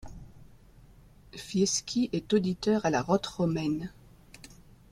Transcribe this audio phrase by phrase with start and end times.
[1.35, 3.91] Fieschi est auditeur à la Rote romaine.